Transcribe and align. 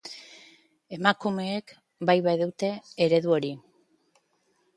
Emakumeek 0.97 1.67
bai 2.09 2.17
badute 2.29 2.71
eredu 3.09 3.37
hori. 3.37 3.53